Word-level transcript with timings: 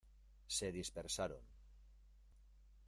se 0.57 0.71
dispersaron. 0.71 1.43